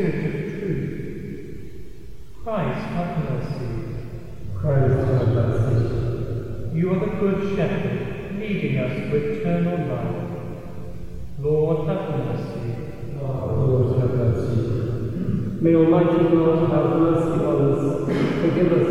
Spirit 0.00 0.24
of 0.24 0.60
truth. 0.60 0.92
Christ, 2.42 2.86
have 2.86 3.10
mercy. 3.18 3.68
Christ, 4.56 4.96
have 5.12 5.28
mercy. 5.28 6.74
You 6.74 6.92
are 6.94 7.00
the 7.00 7.12
Good 7.20 7.54
Shepherd, 7.54 8.00
leading 8.40 8.78
us 8.78 8.92
to 8.96 9.14
eternal 9.14 9.78
life. 9.94 10.30
Lord, 11.38 11.86
have 11.86 12.04
mercy. 12.16 12.64
Lord, 13.20 14.00
have 14.00 14.14
mercy. 14.14 15.60
May 15.60 15.74
Almighty 15.74 16.22
God 16.34 16.70
have 16.70 16.86
mercy 16.98 17.44
on 17.44 17.58
us, 17.68 17.84
forgive 18.40 18.72
us 18.72 18.89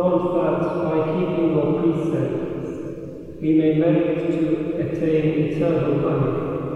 grant 0.00 0.34
that, 0.34 0.84
by 0.84 1.12
keeping 1.12 1.50
your 1.50 1.78
precepts, 1.78 3.40
we 3.40 3.54
may 3.54 3.78
merit 3.78 4.32
to 4.32 4.76
attain 4.80 5.52
eternal 5.52 6.00
life. 6.02 6.66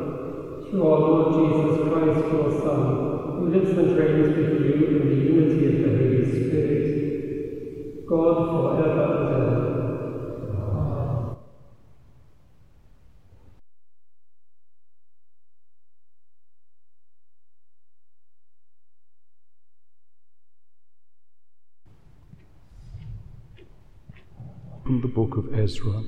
Through 0.71 0.85
our 0.87 0.99
Lord 1.01 1.35
Jesus 1.35 1.89
Christ, 1.89 2.33
your 2.33 2.51
Son, 2.51 3.37
who 3.37 3.47
lives 3.49 3.71
and 3.79 3.93
reigns 3.97 4.29
with 4.29 4.61
you 4.61 4.75
in 4.87 5.09
the 5.09 5.15
unity 5.15 5.67
of 5.67 5.83
the 5.83 5.99
Holy 5.99 6.25
Spirit, 6.25 7.13
God 8.07 8.51
for 8.53 8.77
ever 8.83 9.17
and 9.19 9.35
ever. 9.35 9.73
From 24.85 25.01
the 25.01 25.09
book 25.35 25.47
of 25.47 25.59
Ezra. 25.59 26.03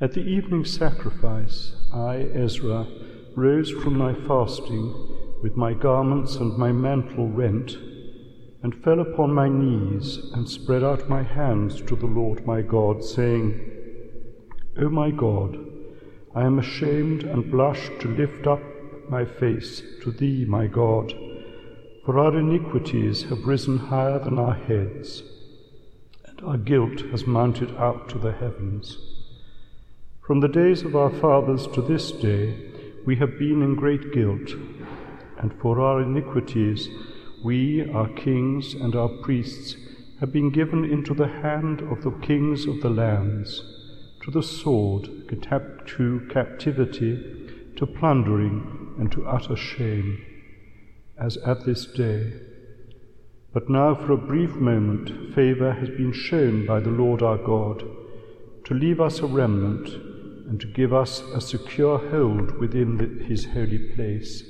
At 0.00 0.12
the 0.12 0.22
evening 0.22 0.64
sacrifice, 0.64 1.74
I, 1.92 2.16
Ezra, 2.34 2.86
rose 3.36 3.70
from 3.70 3.96
my 3.96 4.14
fasting 4.14 5.38
with 5.42 5.56
my 5.56 5.72
garments 5.72 6.36
and 6.36 6.56
my 6.56 6.72
mantle 6.72 7.28
rent, 7.28 7.76
and 8.62 8.82
fell 8.82 9.00
upon 9.00 9.32
my 9.32 9.48
knees 9.48 10.18
and 10.34 10.48
spread 10.48 10.82
out 10.82 11.08
my 11.08 11.22
hands 11.22 11.80
to 11.82 11.96
the 11.96 12.06
Lord 12.06 12.44
my 12.46 12.62
God, 12.62 13.04
saying, 13.04 13.60
O 14.78 14.88
my 14.88 15.10
God, 15.10 15.58
I 16.34 16.44
am 16.44 16.58
ashamed 16.58 17.22
and 17.22 17.50
blush 17.50 17.88
to 18.00 18.08
lift 18.08 18.46
up 18.46 18.60
my 19.08 19.24
face 19.24 19.82
to 20.02 20.10
thee, 20.10 20.44
my 20.46 20.66
God, 20.66 21.14
for 22.04 22.18
our 22.18 22.36
iniquities 22.36 23.22
have 23.24 23.46
risen 23.46 23.78
higher 23.78 24.18
than 24.18 24.38
our 24.38 24.54
heads, 24.54 25.22
and 26.38 26.48
our 26.48 26.56
guilt 26.56 27.00
has 27.10 27.26
mounted 27.26 27.74
up 27.76 28.08
to 28.08 28.18
the 28.18 28.32
heavens. 28.32 28.98
From 30.20 30.40
the 30.40 30.48
days 30.48 30.82
of 30.82 30.96
our 30.96 31.10
fathers 31.10 31.66
to 31.68 31.80
this 31.80 32.10
day, 32.12 32.72
we 33.06 33.16
have 33.16 33.38
been 33.38 33.62
in 33.62 33.74
great 33.74 34.12
guilt, 34.12 34.50
and 35.38 35.54
for 35.60 35.80
our 35.80 36.02
iniquities, 36.02 36.88
we, 37.44 37.88
our 37.90 38.08
kings, 38.08 38.74
and 38.74 38.94
our 38.96 39.08
priests 39.08 39.76
have 40.20 40.32
been 40.32 40.50
given 40.50 40.84
into 40.84 41.14
the 41.14 41.28
hand 41.28 41.80
of 41.82 42.02
the 42.02 42.10
kings 42.10 42.66
of 42.66 42.80
the 42.80 42.90
lands, 42.90 43.62
to 44.22 44.30
the 44.30 44.42
sword, 44.42 45.04
to 45.28 46.26
captivity, 46.30 47.72
to 47.76 47.86
plundering, 47.86 48.94
and 48.98 49.12
to 49.12 49.26
utter 49.26 49.56
shame, 49.56 50.24
as 51.18 51.36
at 51.38 51.64
this 51.64 51.86
day. 51.86 52.32
But 53.56 53.70
now, 53.70 53.94
for 53.94 54.12
a 54.12 54.18
brief 54.18 54.54
moment, 54.56 55.34
favour 55.34 55.72
has 55.72 55.88
been 55.88 56.12
shown 56.12 56.66
by 56.66 56.78
the 56.78 56.90
Lord 56.90 57.22
our 57.22 57.38
God 57.38 57.84
to 58.64 58.74
leave 58.74 59.00
us 59.00 59.20
a 59.20 59.26
remnant 59.26 59.88
and 60.46 60.60
to 60.60 60.66
give 60.66 60.92
us 60.92 61.22
a 61.34 61.40
secure 61.40 61.96
hold 61.96 62.58
within 62.58 62.98
the, 62.98 63.24
his 63.24 63.46
holy 63.46 63.78
place, 63.78 64.42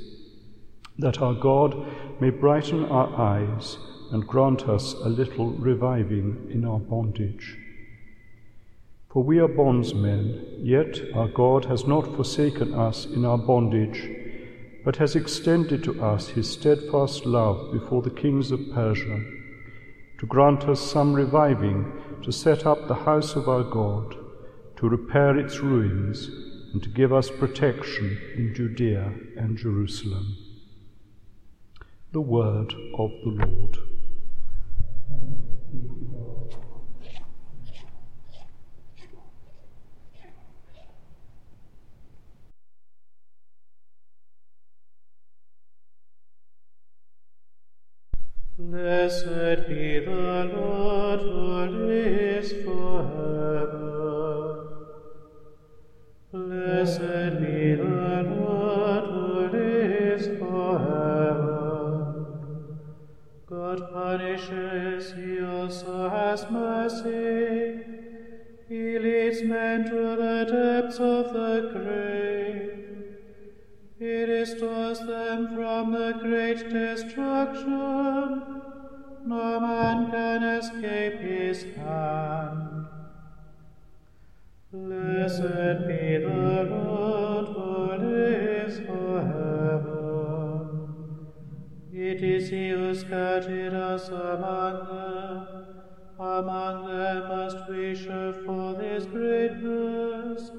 that 0.98 1.22
our 1.22 1.34
God 1.34 1.86
may 2.20 2.30
brighten 2.30 2.84
our 2.86 3.14
eyes 3.14 3.78
and 4.10 4.26
grant 4.26 4.68
us 4.68 4.94
a 4.94 5.08
little 5.08 5.50
reviving 5.52 6.48
in 6.50 6.64
our 6.64 6.80
bondage. 6.80 7.56
For 9.12 9.22
we 9.22 9.38
are 9.38 9.46
bondsmen, 9.46 10.62
yet 10.64 10.98
our 11.14 11.28
God 11.28 11.66
has 11.66 11.86
not 11.86 12.16
forsaken 12.16 12.74
us 12.74 13.04
in 13.06 13.24
our 13.24 13.38
bondage, 13.38 14.25
but 14.86 14.96
has 14.96 15.16
extended 15.16 15.82
to 15.82 16.00
us 16.00 16.28
his 16.28 16.48
steadfast 16.48 17.26
love 17.26 17.72
before 17.72 18.02
the 18.02 18.10
kings 18.22 18.52
of 18.52 18.72
Persia, 18.72 19.20
to 20.16 20.26
grant 20.26 20.62
us 20.68 20.80
some 20.80 21.12
reviving 21.12 21.92
to 22.22 22.30
set 22.30 22.64
up 22.64 22.86
the 22.86 22.94
house 22.94 23.34
of 23.34 23.48
our 23.48 23.64
God 23.64 24.14
to 24.76 24.88
repair 24.88 25.36
its 25.38 25.60
ruins, 25.60 26.28
and 26.72 26.82
to 26.82 26.88
give 26.90 27.12
us 27.12 27.30
protection 27.30 28.18
in 28.36 28.54
Judea 28.54 29.12
and 29.36 29.56
Jerusalem. 29.56 30.36
The 32.12 32.20
word 32.20 32.74
of 32.98 33.10
the 33.24 33.46
Lord. 33.46 33.78
Blessed 48.76 49.68
be 49.68 50.00
the 50.00 50.52
Lord 50.54 51.20
who 51.20 51.64
lives 51.86 52.52
forever. 52.52 53.86
Blessed 56.30 57.40
be 57.40 57.74
the 57.74 58.22
Lord 58.36 59.04
who 59.04 59.48
lives 59.56 60.26
forever. 60.26 61.56
God 63.46 63.78
punishes, 63.94 65.14
he 65.14 65.40
also 65.42 66.10
has 66.10 66.44
mercy. 66.50 67.80
He 68.68 68.98
leads 68.98 69.42
men 69.42 69.84
to 69.88 70.16
the 70.22 70.44
depths 70.52 70.98
of 70.98 71.32
the 71.32 71.70
grave. 71.72 72.76
He 73.98 74.24
restores 74.24 74.98
them 74.98 75.54
from 75.54 75.92
the 75.92 76.12
great 76.20 76.68
destruction. 76.68 78.65
No 79.26 79.58
man 79.58 80.10
can 80.12 80.42
escape 80.44 81.18
his 81.20 81.64
hand. 81.74 82.86
Blessed 84.72 85.88
be 85.88 86.18
the 86.18 86.68
Lord 86.70 87.48
who 87.48 88.06
lives 88.06 88.78
forever. 88.78 90.68
It 91.92 92.22
is 92.22 92.50
he 92.50 92.68
who 92.68 92.94
scattered 92.94 93.74
us 93.74 94.08
among 94.10 94.86
them. 94.86 95.46
Among 96.20 96.86
them 96.86 97.28
must 97.28 97.68
we 97.68 97.96
show 97.96 98.32
forth 98.32 98.80
his 98.80 99.06
greatness 99.06 100.52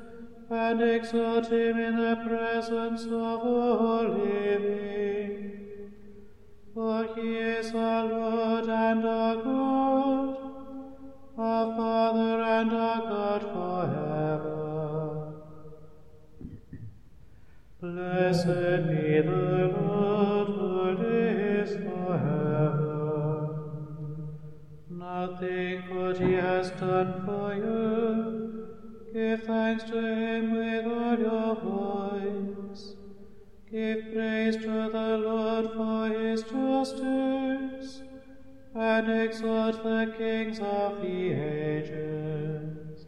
and 0.49 0.81
exalt 0.81 1.49
him 1.49 1.79
in 1.79 1.95
the 1.95 2.17
presence 2.27 3.05
of 3.05 3.11
all 3.13 4.09
living. 4.09 4.96
For 6.77 7.07
he 7.15 7.29
is 7.37 7.73
our 7.73 8.05
Lord 8.05 8.69
and 8.69 9.03
our 9.03 9.35
God, 9.37 10.37
our 11.35 11.75
Father 11.75 12.39
and 12.39 12.71
our 12.71 13.01
God 13.01 13.41
forever. 13.55 15.33
Blessed 17.81 18.89
be 18.89 19.21
the 19.21 19.73
Lord 19.75 20.47
who 20.49 20.91
lives 21.03 21.73
forever. 21.77 23.07
Now 24.91 25.35
think 25.39 25.89
what 25.89 26.19
he 26.19 26.33
has 26.33 26.69
done 26.79 27.25
for 27.25 27.55
you. 27.55 28.67
Give 29.11 29.41
thanks 29.41 29.83
to 29.85 29.97
him 29.97 30.51
with 30.51 30.85
all 30.85 31.17
your 31.17 31.55
voice. 31.55 32.06
Give 33.77 34.11
praise 34.11 34.55
to 34.55 34.89
the 34.91 35.19
Lord 35.23 35.65
for 35.73 36.07
his 36.07 36.41
justice, 36.41 38.01
and 38.73 39.07
exalt 39.07 39.83
the 39.83 40.15
kings 40.17 40.59
of 40.59 40.99
the 40.99 41.31
ages. 41.31 43.05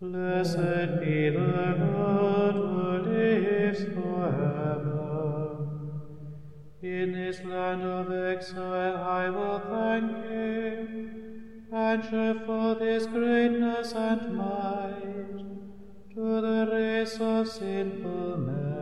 Blessed 0.00 1.00
be 1.00 1.28
the 1.28 1.76
Lord 1.84 2.54
who 2.54 3.10
lives 3.10 3.84
forever. 3.92 5.68
In 6.80 7.12
this 7.12 7.44
land 7.44 7.82
of 7.82 8.10
exile 8.10 8.96
I 8.96 9.28
will 9.28 9.58
thank 9.68 10.24
him, 10.24 11.68
and 11.70 12.04
show 12.04 12.38
forth 12.46 12.80
his 12.80 13.06
greatness 13.06 13.92
and 13.92 14.34
might 14.34 15.28
to 16.14 16.40
the 16.40 16.68
race 16.72 17.18
of 17.20 17.46
sinful 17.46 18.38
men. 18.38 18.77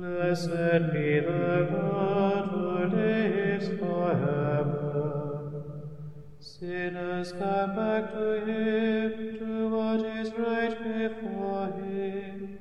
Blessed 0.00 0.92
be 0.94 1.20
the 1.20 1.68
God 1.70 2.48
who 2.48 2.96
lives 2.96 3.68
forever. 3.78 5.08
Sinners 6.38 7.32
come 7.32 7.76
back 7.76 8.10
to 8.14 8.40
him, 8.46 9.38
to 9.38 9.68
what 9.68 10.00
is 10.16 10.32
right 10.32 10.76
before 10.82 11.66
him. 11.78 12.58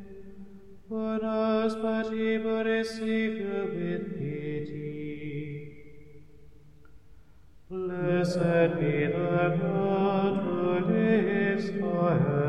Who 0.90 1.20
knows 1.20 1.76
but 1.76 2.12
he 2.12 2.38
will 2.38 2.66
receive 2.66 3.34
you 3.38 3.60
with 3.76 4.04
pity. 4.20 5.72
Blessed 7.70 8.76
be 8.78 9.06
the 9.06 9.58
God 9.62 10.34
who 10.44 10.80
lives 10.92 11.70
forever. 11.70 12.41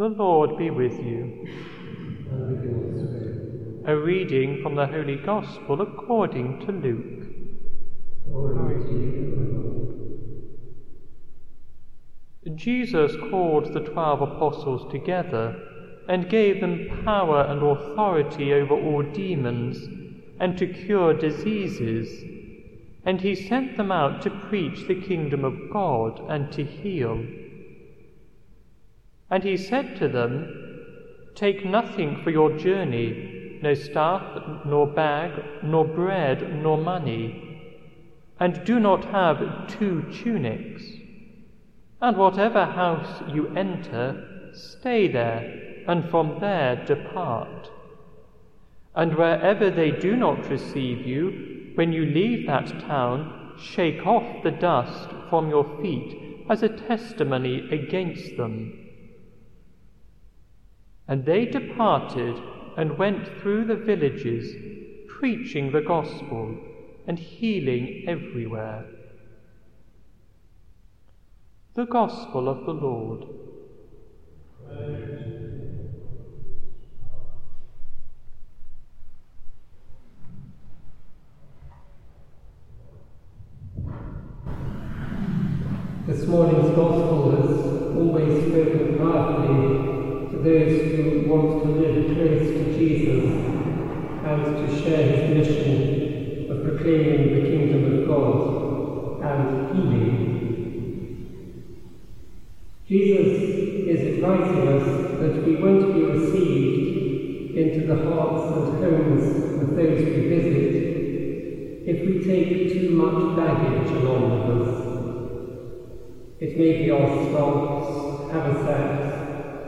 The 0.00 0.08
Lord 0.08 0.56
be 0.56 0.70
with 0.70 0.98
you. 0.98 1.46
A 3.84 3.94
reading 3.94 4.62
from 4.62 4.74
the 4.74 4.86
Holy 4.86 5.16
Gospel 5.16 5.82
according 5.82 6.60
to 6.60 6.72
Luke. 6.72 7.26
Jesus 12.56 13.14
called 13.28 13.74
the 13.74 13.80
twelve 13.80 14.22
apostles 14.22 14.90
together 14.90 15.54
and 16.08 16.30
gave 16.30 16.62
them 16.62 17.02
power 17.04 17.42
and 17.42 17.62
authority 17.62 18.54
over 18.54 18.72
all 18.72 19.02
demons 19.02 19.86
and 20.38 20.56
to 20.56 20.66
cure 20.66 21.12
diseases. 21.12 22.08
And 23.04 23.20
he 23.20 23.34
sent 23.34 23.76
them 23.76 23.92
out 23.92 24.22
to 24.22 24.30
preach 24.30 24.88
the 24.88 24.98
kingdom 24.98 25.44
of 25.44 25.70
God 25.70 26.22
and 26.30 26.50
to 26.52 26.64
heal. 26.64 27.22
And 29.30 29.44
he 29.44 29.56
said 29.56 29.96
to 29.96 30.08
them, 30.08 30.56
Take 31.34 31.64
nothing 31.64 32.20
for 32.22 32.30
your 32.30 32.56
journey, 32.58 33.58
no 33.62 33.74
staff, 33.74 34.22
nor 34.64 34.86
bag, 34.86 35.32
nor 35.62 35.84
bread, 35.84 36.62
nor 36.62 36.76
money, 36.76 37.50
and 38.40 38.64
do 38.64 38.80
not 38.80 39.04
have 39.06 39.68
two 39.68 40.02
tunics. 40.10 40.82
And 42.00 42.16
whatever 42.16 42.64
house 42.64 43.22
you 43.32 43.48
enter, 43.54 44.50
stay 44.54 45.06
there, 45.06 45.82
and 45.86 46.08
from 46.10 46.40
there 46.40 46.84
depart. 46.86 47.70
And 48.94 49.16
wherever 49.16 49.70
they 49.70 49.90
do 49.90 50.16
not 50.16 50.48
receive 50.48 51.06
you, 51.06 51.72
when 51.74 51.92
you 51.92 52.06
leave 52.06 52.46
that 52.46 52.68
town, 52.80 53.52
shake 53.58 54.06
off 54.06 54.42
the 54.42 54.50
dust 54.50 55.10
from 55.28 55.50
your 55.50 55.64
feet 55.80 56.44
as 56.48 56.62
a 56.62 56.68
testimony 56.68 57.68
against 57.70 58.36
them. 58.36 58.89
And 61.10 61.24
they 61.24 61.44
departed 61.44 62.40
and 62.76 62.96
went 62.96 63.26
through 63.40 63.64
the 63.64 63.74
villages, 63.74 64.54
preaching 65.08 65.72
the 65.72 65.80
gospel 65.80 66.56
and 67.08 67.18
healing 67.18 68.04
everywhere. 68.06 68.84
The 71.74 71.86
Gospel 71.86 72.48
of 72.48 72.64
the 72.64 72.72
Lord. 72.72 73.24
This 86.06 86.26
morning's 86.28 86.76
Gospel 86.76 87.30
has 87.36 87.96
always 87.96 88.46
spoken 88.46 88.79
those 90.42 90.80
who 90.90 91.20
want 91.26 91.60
to 91.60 91.68
live 91.68 92.14
close 92.14 92.50
to 92.58 92.64
Jesus 92.74 93.22
and 94.24 94.44
to 94.58 94.68
share 94.68 95.04
his 95.04 95.28
mission 95.28 95.82
of 96.48 96.62
proclaiming 96.62 97.30
the 97.30 97.38
kingdom 97.38 97.84
of 97.84 98.06
God 98.06 98.42
and 99.22 99.70
healing. 99.70 100.50
Jesus 102.86 103.62
is 103.86 104.04
advising 104.04 104.66
us 104.66 105.18
that 105.18 105.44
we 105.44 105.54
won't 105.54 105.92
be 105.92 106.02
received 106.02 106.90
into 107.54 107.82
the 107.82 107.96
hearts 107.96 108.50
and 108.50 108.68
homes 108.68 109.54
of 109.58 109.74
those 109.74 110.04
we 110.08 110.20
visit 110.20 110.80
if 111.84 112.04
we 112.04 112.14
take 112.14 112.66
too 112.66 112.90
much 112.90 113.34
baggage 113.34 113.92
along 113.92 114.30
with 114.30 114.46
us. 114.46 114.86
It 116.40 116.56
may 116.56 116.72
be 116.72 116.90
our 116.90 117.08
stocks, 117.08 118.12
haversacks, 118.28 119.19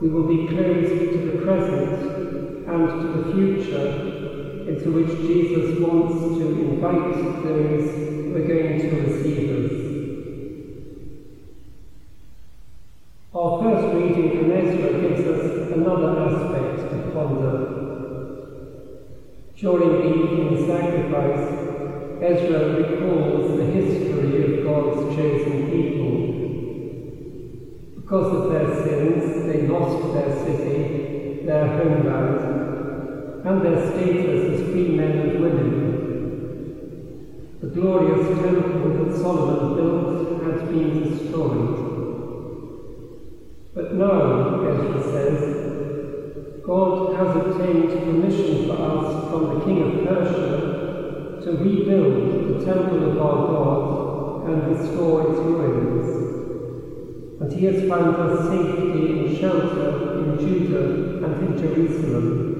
we 0.00 0.08
will 0.08 0.26
be 0.26 0.46
closed 0.48 1.12
to 1.14 1.20
the 1.20 1.38
present 1.44 2.10
and 2.66 3.00
to 3.00 3.08
the 3.08 3.30
future 3.32 3.92
into 4.66 4.90
which 4.90 5.24
Jesus 5.26 5.78
wants 5.78 6.36
to 6.36 6.50
invite 6.50 7.42
those 7.42 7.96
who 8.28 8.36
are 8.36 8.46
going 8.46 8.80
to 8.80 8.90
receive 8.96 9.50
us. 9.50 9.85
During 19.56 19.88
the 19.88 20.04
evening 20.04 20.66
sacrifice, 20.66 21.48
Ezra 22.20 22.60
recalls 22.76 23.56
the 23.56 23.64
history 23.64 24.34
of 24.44 24.64
God's 24.66 25.16
chosen 25.16 25.58
people. 25.70 26.14
Because 27.94 28.30
of 28.36 28.42
their 28.52 28.68
sins, 28.84 29.46
they 29.46 29.66
lost 29.66 30.12
their 30.12 30.30
city, 30.44 31.46
their 31.46 31.66
homeland, 31.68 32.40
and 33.46 33.56
their 33.64 33.80
status 33.92 34.60
as 34.60 34.68
free 34.70 34.90
men 34.94 35.12
and 35.20 35.40
women. 35.40 35.72
The 37.62 37.68
glorious 37.68 38.26
temple 38.38 39.06
that 39.06 39.16
Solomon 39.16 39.74
built 39.74 40.42
had 40.42 40.68
been 40.68 40.90
destroyed. 41.02 41.76
But 43.74 43.94
now, 43.94 44.60
Ezra 44.68 45.02
says, 45.02 45.55
God 46.66 47.14
has 47.14 47.36
obtained 47.36 47.92
permission 47.92 48.66
for 48.66 48.74
us 48.74 49.30
from 49.30 49.54
the 49.54 49.64
king 49.64 49.82
of 49.82 50.04
Persia 50.04 51.40
to 51.44 51.50
rebuild 51.52 52.58
the 52.58 52.64
temple 52.66 53.12
of 53.12 53.22
our 53.22 53.46
God 53.46 54.50
and 54.50 54.76
restore 54.76 55.30
its 55.30 55.38
ruins. 55.42 57.40
And 57.40 57.52
he 57.52 57.66
has 57.66 57.88
found 57.88 58.16
us 58.16 58.48
safety 58.48 59.12
and 59.12 59.38
shelter 59.38 60.18
in 60.18 60.44
Judah 60.44 61.24
and 61.24 61.34
in 61.46 61.56
Jerusalem. 61.56 62.56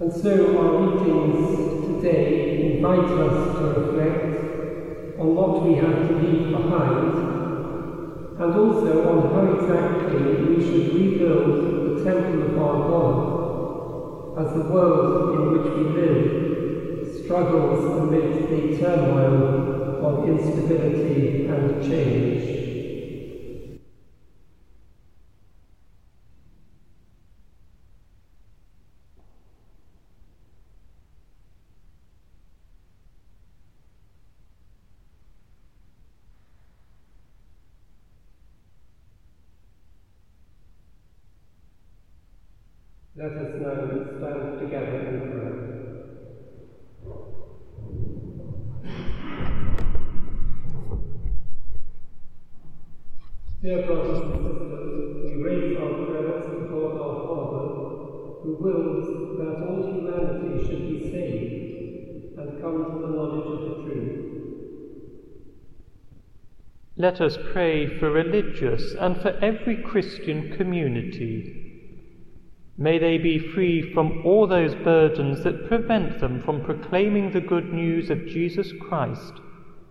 And 0.00 0.12
so 0.12 0.58
our 0.58 0.72
readings 0.82 1.86
today 1.86 2.74
invite 2.74 3.10
us 3.10 3.58
to 3.58 3.64
reflect 3.80 5.20
on 5.20 5.36
what 5.36 5.62
we 5.68 5.74
have 5.76 6.08
to 6.08 6.14
leave 6.18 6.50
behind 6.50 7.43
and 8.38 8.56
also 8.56 9.08
on 9.08 9.32
how 9.32 9.44
exactly 9.44 10.44
we 10.44 10.60
should 10.60 10.92
rebuild 10.92 11.84
the 11.84 12.02
temple 12.02 12.42
of 12.50 12.58
our 12.58 12.86
God 12.88 13.40
as 14.36 14.52
the 14.54 14.60
world 14.60 15.32
in 15.32 15.52
which 15.52 15.70
we 15.74 15.84
live 15.94 16.44
struggles 17.24 17.96
amid 17.96 18.50
the 18.50 18.76
turmoil 18.78 20.02
of 20.02 20.26
instability 20.26 21.46
and 21.48 21.80
change. 21.88 22.53
Let 43.16 43.30
us 43.30 43.54
now 43.60 43.78
stand 44.18 44.58
together 44.58 44.98
in 45.06 45.20
prayer. 45.30 45.54
Dear 53.62 53.86
brothers 53.86 54.18
and 54.18 54.34
sisters, 54.34 55.14
we 55.22 55.30
raise 55.44 55.76
our 55.78 55.92
prayers 56.06 56.44
God 56.68 56.92
our 56.98 57.18
Father, 57.28 57.66
who 58.42 58.50
wills 58.58 59.06
that 59.38 59.62
all 59.62 59.80
humanity 59.94 60.66
should 60.66 60.82
be 60.90 60.98
saved 61.12 62.36
and 62.36 62.60
come 62.60 62.78
to 62.82 62.98
the 62.98 63.12
knowledge 63.14 63.46
of 63.46 63.60
the 63.62 63.74
truth. 63.84 64.18
Let 66.96 67.20
us 67.20 67.38
pray 67.52 67.96
for 67.96 68.10
religious 68.10 68.96
and 68.98 69.22
for 69.22 69.38
every 69.40 69.76
Christian 69.84 70.56
community 70.56 71.63
May 72.76 72.98
they 72.98 73.18
be 73.18 73.38
free 73.38 73.92
from 73.92 74.26
all 74.26 74.48
those 74.48 74.74
burdens 74.74 75.44
that 75.44 75.68
prevent 75.68 76.18
them 76.20 76.42
from 76.42 76.64
proclaiming 76.64 77.30
the 77.30 77.40
good 77.40 77.72
news 77.72 78.10
of 78.10 78.26
Jesus 78.26 78.72
Christ 78.80 79.34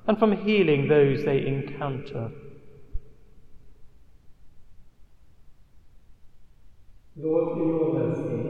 and 0.06 0.20
from 0.20 0.46
healing 0.46 0.90
those 0.90 1.24
they 1.24 1.46
encounter. 1.46 2.32
Lord, 7.16 7.58
in 7.58 7.68
your 7.68 7.94
mercy. 7.94 8.44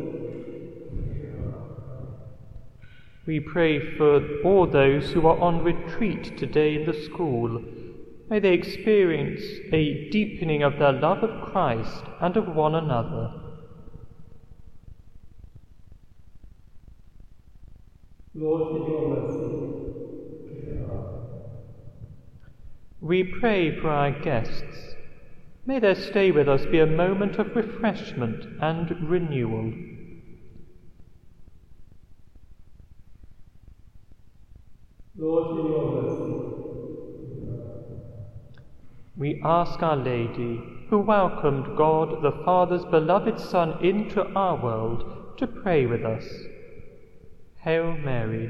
We 3.28 3.40
pray 3.40 3.96
for 3.98 4.42
all 4.44 4.66
those 4.66 5.12
who 5.12 5.28
are 5.28 5.40
on 5.40 5.63
retreat 5.63 6.38
today 6.38 6.75
in 6.75 6.86
the 6.86 6.94
school. 6.94 7.62
May 8.30 8.40
they 8.40 8.54
experience 8.54 9.42
a 9.72 10.10
deepening 10.10 10.63
of 10.63 10.80
their 10.80 10.92
love 10.92 11.24
of 11.24 11.52
Christ 11.52 12.04
and 12.20 12.36
of 12.36 12.48
one 12.48 12.74
another. 12.74 13.43
Lord, 18.36 18.75
in 18.78 18.88
your 18.88 19.10
mercy. 19.10 19.63
We 23.00 23.24
pray 23.25 23.80
for 23.80 23.90
our 23.90 24.12
guests. 24.12 24.96
May 25.66 25.80
their 25.80 25.94
stay 25.94 26.32
with 26.32 26.50
us 26.50 26.66
be 26.66 26.80
a 26.80 26.88
moment 26.88 27.38
of 27.38 27.56
refreshment 27.56 28.46
and 28.62 29.10
renewal. 29.10 29.74
Lord, 35.16 35.60
in 35.60 35.66
your 35.68 36.02
mercy. 36.02 36.34
We 39.16 39.42
ask 39.46 39.84
Our 39.84 39.98
Lady, 39.98 40.60
who 40.90 40.98
welcomed 41.00 41.78
God 41.78 42.24
the 42.24 42.44
Father's 42.44 42.86
beloved 42.86 43.40
Son 43.40 43.78
into 43.86 44.24
our 44.34 44.56
world, 44.56 45.38
to 45.38 45.46
pray 45.46 45.86
with 45.86 46.04
us. 46.04 46.25
Hail 47.63 47.93
Mary, 47.93 48.50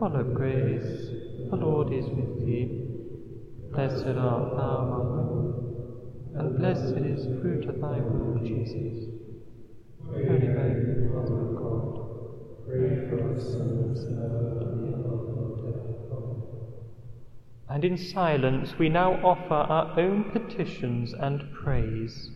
full 0.00 0.16
of 0.16 0.34
grace, 0.34 1.10
the 1.48 1.54
Lord 1.54 1.92
is 1.92 2.06
with 2.06 2.44
thee. 2.44 2.88
Blessed 3.72 4.18
art 4.18 4.50
thou 4.56 4.76
among 4.82 5.06
women, 5.30 6.40
and 6.40 6.58
blessed 6.58 6.96
is 7.06 7.24
the 7.24 7.38
fruit 7.40 7.68
of 7.68 7.80
thy 7.80 8.00
womb, 8.00 8.40
Jesus. 8.44 9.10
Holy 10.04 10.48
Mary, 10.48 11.08
Mother 11.08 11.38
of 11.38 11.54
God, 11.54 12.66
pray 12.66 13.08
for 13.08 13.32
us 13.32 13.44
sinners 13.44 14.04
now 14.10 14.26
and 14.26 14.58
at 14.60 14.74
the 14.74 14.90
hour 14.96 15.18
of 15.22 15.38
our 15.38 15.70
death. 15.70 15.86
And 17.68 17.84
in 17.84 17.96
silence 17.96 18.76
we 18.76 18.88
now 18.88 19.14
offer 19.24 19.54
our 19.54 20.00
own 20.00 20.32
petitions 20.32 21.12
and 21.12 21.44
praise. 21.52 22.30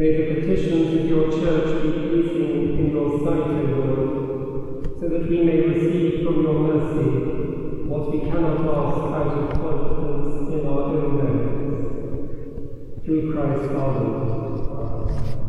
May 0.00 0.16
the 0.16 0.40
petitions 0.40 0.94
of 0.98 1.04
your 1.10 1.30
church 1.30 1.82
be 1.82 1.90
pleasing 1.92 2.78
in 2.78 2.90
your 2.90 3.18
sight, 3.18 3.50
O 3.52 3.60
Lord, 3.68 4.98
so 4.98 5.04
that 5.10 5.28
we 5.28 5.42
may 5.44 5.60
receive 5.60 6.24
from 6.24 6.42
your 6.42 6.54
mercy 6.54 7.84
what 7.84 8.10
we 8.10 8.20
cannot 8.20 8.60
ask 8.60 9.00
out 9.18 9.36
of 9.36 9.52
confidence 9.60 10.54
in 10.54 10.66
our 10.66 10.84
own 10.84 11.16
merits. 11.18 13.04
Through 13.04 13.30
Christ 13.30 13.72
our 13.72 13.92
Lord. 14.02 15.39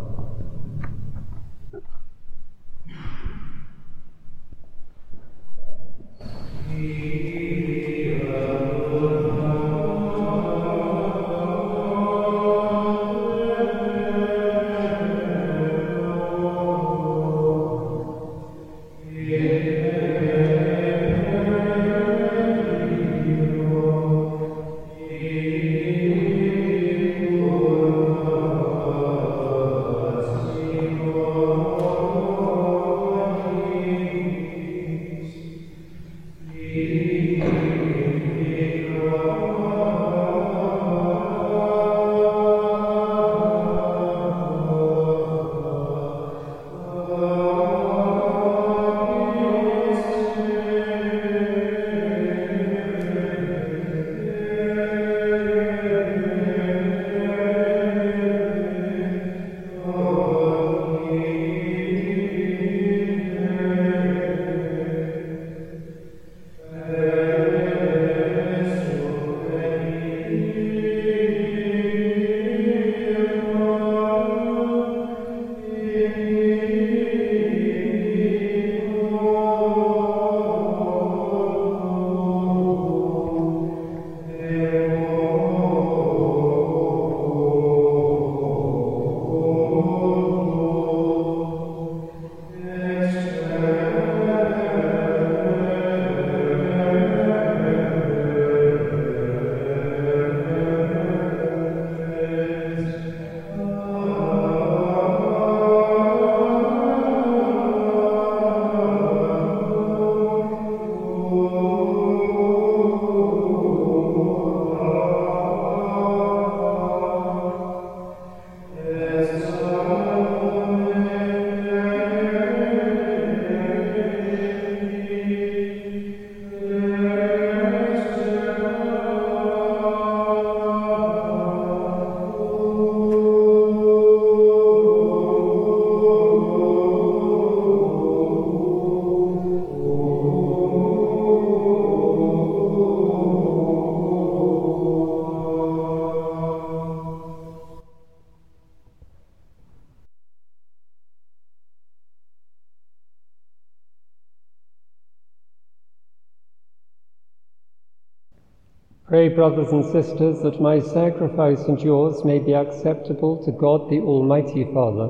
Pray, 159.12 159.28
brothers 159.28 159.74
and 159.74 159.84
sisters, 159.92 160.42
that 160.42 160.62
my 160.62 160.80
sacrifice 160.80 161.60
and 161.68 161.82
yours 161.82 162.24
may 162.24 162.40
be 162.40 162.54
acceptable 162.54 163.44
to 163.44 163.52
God 163.52 163.90
the 163.90 164.00
Almighty 164.00 164.64
Father. 164.74 165.10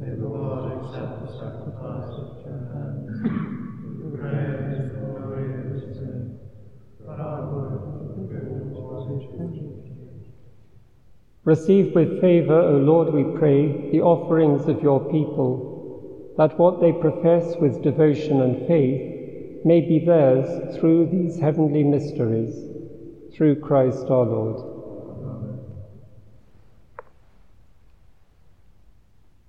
May 0.00 0.16
the 0.16 0.26
Lord 0.26 0.72
accept 0.72 1.22
the 1.22 1.32
sacrifice 1.32 2.10
at 2.18 2.42
your 2.44 2.58
hands. 2.74 3.22
Pray 4.18 4.82
His 4.82 4.90
glory 4.98 5.54
and 5.54 5.80
His 5.80 5.96
name, 6.00 6.40
for 6.98 7.12
our 7.12 7.46
good 7.52 8.32
and 8.32 8.74
the 8.74 8.82
of 8.82 10.26
Receive 11.44 11.94
with 11.94 12.20
favour, 12.20 12.60
O 12.62 12.78
Lord, 12.78 13.14
we 13.14 13.38
pray, 13.38 13.92
the 13.92 14.00
offerings 14.00 14.66
of 14.66 14.82
your 14.82 15.08
people, 15.08 16.34
that 16.36 16.58
what 16.58 16.80
they 16.80 16.90
profess 16.90 17.54
with 17.60 17.84
devotion 17.84 18.42
and 18.42 18.66
faith 18.66 19.09
may 19.64 19.80
be 19.80 20.04
theirs 20.04 20.76
through 20.78 21.06
these 21.06 21.38
heavenly 21.38 21.84
mysteries, 21.84 22.54
through 23.34 23.60
Christ 23.60 24.06
our 24.08 24.24
Lord. 24.24 24.70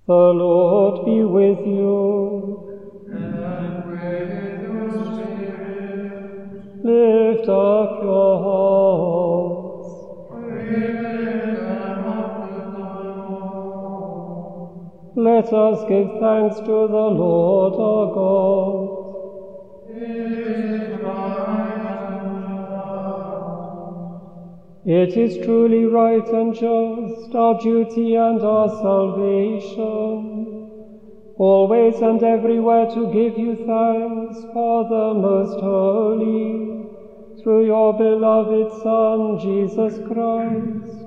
The 0.06 0.12
Lord 0.12 1.06
be 1.06 1.22
with 1.22 1.64
you. 1.64 2.68
And 3.12 3.36
with 3.86 4.62
your 4.62 4.90
spirit, 5.14 6.84
Lift 6.84 7.48
up 7.48 8.02
your 8.02 8.32
hearts. 8.42 9.88
lift 10.34 11.22
up 11.70 12.48
to 12.48 12.60
the 15.14 15.22
Let 15.22 15.52
us 15.52 15.78
give 15.88 16.10
thanks 16.20 16.56
to 16.58 16.66
the 16.66 17.08
Lord 17.14 17.74
our 17.74 18.06
God. 18.12 19.01
It 24.84 25.16
is 25.16 25.38
truly 25.38 25.84
right 25.84 26.26
and 26.26 26.52
just, 26.52 27.32
our 27.36 27.54
duty 27.62 28.16
and 28.16 28.42
our 28.42 28.68
salvation, 28.68 30.72
always 31.38 32.02
and 32.02 32.20
everywhere 32.20 32.86
to 32.86 33.06
give 33.12 33.38
you 33.38 33.54
thanks, 33.64 34.44
Father 34.52 35.14
most 35.14 35.60
holy, 35.60 36.84
through 37.40 37.66
your 37.66 37.92
beloved 37.92 38.72
Son, 38.82 39.38
Jesus 39.38 40.00
Christ, 40.08 41.06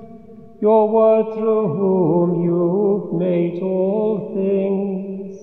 your 0.62 0.88
word 0.88 1.34
through 1.34 1.68
whom 1.76 2.42
you 2.42 3.10
made 3.12 3.60
all 3.60 4.22
things, 4.32 5.36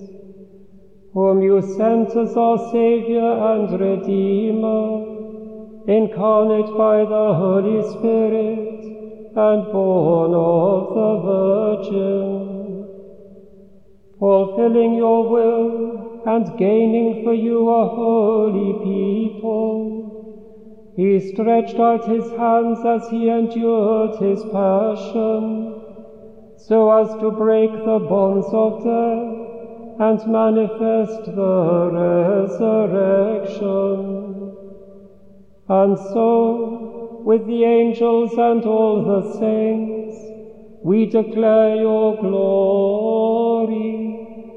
whom 1.12 1.40
you 1.40 1.62
sent 1.62 2.16
as 2.16 2.36
our 2.36 2.58
Saviour 2.72 3.54
and 3.54 3.80
Redeemer 3.80 5.13
incarnate 5.86 6.76
by 6.78 7.04
the 7.04 7.34
Holy 7.34 7.82
Spirit 7.90 8.84
and 9.36 9.64
born 9.70 10.32
of 10.32 10.94
the 10.94 11.18
Virgin, 11.28 12.88
fulfilling 14.18 14.94
your 14.94 15.28
will 15.28 16.22
and 16.26 16.56
gaining 16.58 17.22
for 17.22 17.34
you 17.34 17.68
a 17.68 17.86
holy 17.86 18.72
people. 18.82 20.04
He 20.96 21.20
stretched 21.20 21.78
out 21.78 22.08
his 22.08 22.30
hands 22.30 22.78
as 22.86 23.10
he 23.10 23.28
endured 23.28 24.16
his 24.20 24.42
passion, 24.44 25.82
so 26.56 26.90
as 26.92 27.08
to 27.20 27.30
break 27.30 27.70
the 27.72 27.98
bonds 28.08 28.46
of 28.52 28.82
death 28.84 29.44
and 30.00 30.26
manifest 30.32 31.24
the 31.26 31.90
resurrection. 32.48 34.43
And 35.68 35.98
so, 35.98 37.22
with 37.24 37.46
the 37.46 37.64
angels 37.64 38.32
and 38.36 38.62
all 38.66 39.02
the 39.02 39.38
saints, 39.38 40.16
we 40.82 41.06
declare 41.06 41.76
your 41.76 42.20
glory, 42.20 43.76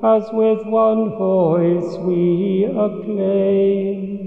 as 0.04 0.30
with 0.34 0.66
one 0.66 1.12
voice 1.12 1.98
we 2.00 2.66
acclaim. 2.66 4.27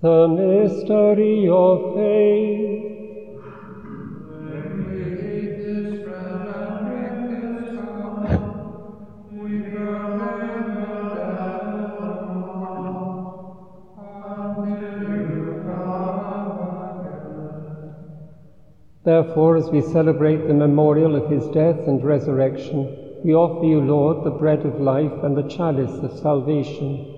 The 0.00 0.28
mystery 0.28 1.48
of 1.48 1.96
faith. 1.96 2.88
Therefore, 19.04 19.56
as 19.56 19.68
we 19.70 19.80
celebrate 19.80 20.46
the 20.46 20.54
memorial 20.54 21.16
of 21.16 21.28
his 21.28 21.48
death 21.48 21.88
and 21.88 22.04
resurrection, 22.04 23.20
we 23.24 23.34
offer 23.34 23.64
you, 23.64 23.80
Lord, 23.80 24.22
the 24.22 24.30
bread 24.30 24.64
of 24.64 24.78
life 24.80 25.24
and 25.24 25.36
the 25.36 25.48
chalice 25.48 26.04
of 26.04 26.12
salvation, 26.12 27.17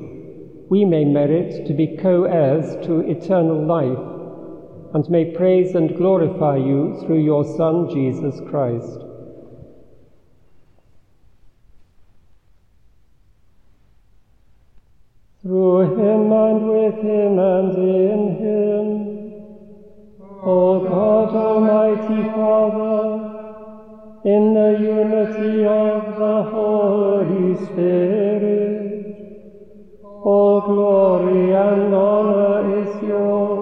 we 0.71 0.85
may 0.85 1.03
merit 1.03 1.67
to 1.67 1.73
be 1.73 1.97
co 1.97 2.23
heirs 2.23 2.77
to 2.85 3.01
eternal 3.01 3.61
life, 3.65 4.05
and 4.93 5.09
may 5.09 5.25
praise 5.35 5.75
and 5.75 5.97
glorify 5.97 6.55
you 6.55 6.97
through 7.01 7.21
your 7.21 7.43
Son, 7.43 7.89
Jesus 7.89 8.39
Christ. 8.49 8.99
Through 15.41 15.81
him 15.99 16.31
and 16.31 16.59
with 16.69 16.95
him 17.03 17.37
and 17.37 17.77
in 17.77 18.21
him, 18.45 18.87
O 20.41 20.87
God, 20.87 21.35
Almighty 21.35 22.23
Father, 22.29 23.03
in 24.23 24.53
the 24.53 24.71
unity 24.79 25.65
of 25.65 26.15
the 26.17 26.43
Holy 26.49 27.65
Spirit, 27.65 28.20
all 30.23 30.61
glory 30.61 31.53
and 31.53 31.93
honor 31.93 32.83
is 32.83 33.03
yours. 33.03 33.61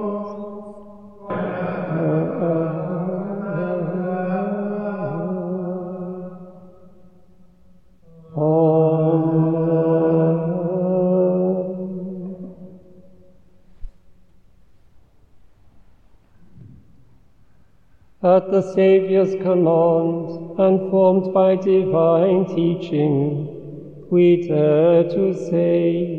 At 18.22 18.52
the 18.52 18.62
Saviour's 18.62 19.34
command, 19.36 20.60
and 20.60 20.91
formed 20.91 21.34
by 21.34 21.56
divine 21.56 22.45
teaching, 22.54 23.48
we 24.12 24.45
dare 24.45 25.04
to 25.06 25.34
say, 25.34 26.18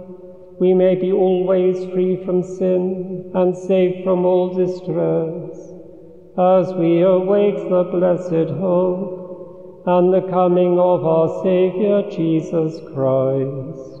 we 0.61 0.75
may 0.75 0.93
be 0.93 1.11
always 1.11 1.91
free 1.91 2.23
from 2.23 2.43
sin 2.43 3.31
and 3.33 3.57
safe 3.57 4.03
from 4.03 4.23
all 4.23 4.53
distress, 4.53 5.57
as 6.37 6.71
we 6.75 7.01
await 7.01 7.55
the 7.67 7.83
blessed 7.91 8.51
hope 8.59 9.83
and 9.87 10.13
the 10.13 10.21
coming 10.29 10.77
of 10.77 11.03
our 11.03 11.41
Saviour 11.41 12.03
Jesus 12.11 12.79
Christ. 12.93 14.00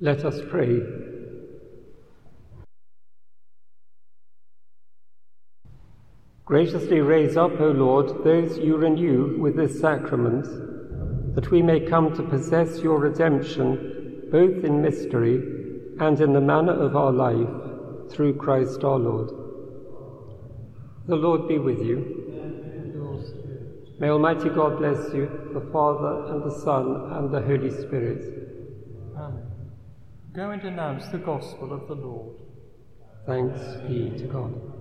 Let 0.00 0.24
us 0.24 0.38
pray. 0.48 0.80
Graciously 6.44 7.00
raise 7.00 7.36
up, 7.36 7.60
O 7.60 7.72
Lord, 7.72 8.22
those 8.22 8.58
you 8.58 8.76
renew 8.76 9.36
with 9.40 9.56
this 9.56 9.80
sacrament, 9.80 10.46
that 11.34 11.50
we 11.50 11.62
may 11.62 11.80
come 11.80 12.14
to 12.14 12.22
possess 12.22 12.78
your 12.78 13.00
redemption 13.00 14.28
both 14.30 14.62
in 14.62 14.80
mystery 14.80 15.42
and 15.98 16.20
in 16.20 16.32
the 16.32 16.40
manner 16.40 16.72
of 16.72 16.94
our 16.94 17.10
life, 17.10 18.12
through 18.12 18.36
Christ 18.36 18.84
our 18.84 18.98
Lord. 19.00 19.30
The 21.08 21.16
Lord 21.16 21.48
be 21.48 21.58
with 21.58 21.80
you. 21.80 22.14
May 23.98 24.10
Almighty 24.10 24.48
God 24.50 24.78
bless 24.78 25.12
you, 25.12 25.50
the 25.52 25.68
Father, 25.72 26.32
and 26.32 26.44
the 26.44 26.56
Son, 26.60 27.10
and 27.14 27.34
the 27.34 27.42
Holy 27.42 27.70
Spirit. 27.70 28.47
Go 30.32 30.50
and 30.50 30.62
announce 30.62 31.06
the 31.08 31.18
gospel 31.18 31.72
of 31.72 31.88
the 31.88 31.94
Lord. 31.94 32.36
Thanks 33.26 33.58
be 33.88 34.10
to 34.18 34.26
God. 34.26 34.77